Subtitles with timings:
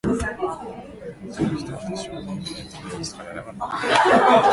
[0.03, 0.25] 故に凡
[1.43, 2.55] ての人は多少の意味に於
[2.89, 4.47] て芸術家であらねばならぬ。